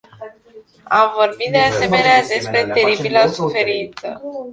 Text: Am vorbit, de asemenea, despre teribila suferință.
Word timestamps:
Am 0.85 1.11
vorbit, 1.17 1.51
de 1.51 1.57
asemenea, 1.57 2.19
despre 2.21 2.67
teribila 2.73 3.27
suferință. 3.27 4.21